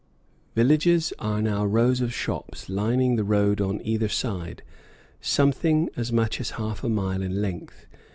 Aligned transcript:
Villages 0.55 1.13
are 1.19 1.43
now 1.43 1.63
rows 1.63 2.01
of 2.01 2.11
shops 2.11 2.69
lining 2.69 3.17
the 3.17 3.23
road 3.23 3.61
on 3.61 3.79
either 3.83 4.07
side, 4.09 4.63
sometimes 5.21 5.89
as 5.95 6.11
much 6.11 6.39
as 6.39 6.49
half 6.57 6.83
a 6.83 6.89
mile 6.89 7.21
in 7.21 7.39
length. 7.39 7.85